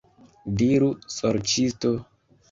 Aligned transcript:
Diru, 0.61 0.87
sorĉisto! 1.15 1.93